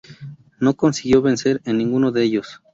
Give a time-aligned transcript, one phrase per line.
[0.59, 2.63] No consiguió vencer en ninguno de ellos.